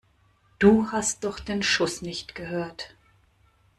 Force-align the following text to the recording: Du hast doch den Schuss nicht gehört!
Du 0.57 0.91
hast 0.91 1.23
doch 1.25 1.39
den 1.39 1.61
Schuss 1.61 2.01
nicht 2.01 2.33
gehört! 2.33 2.95